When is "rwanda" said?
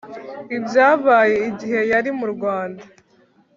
2.33-2.83